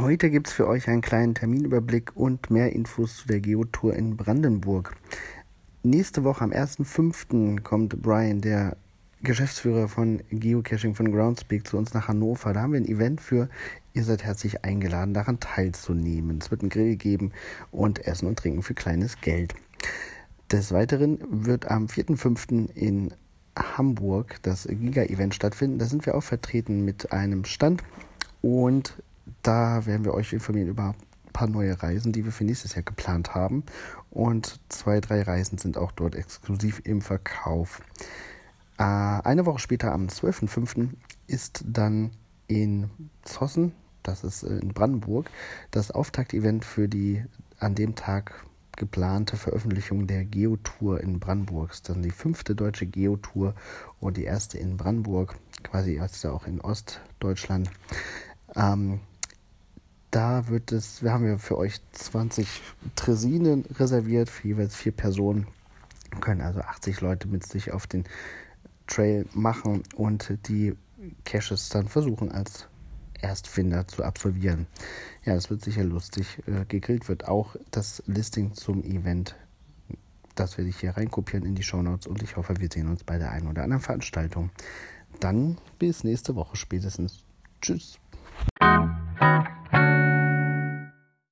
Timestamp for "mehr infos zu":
2.50-3.26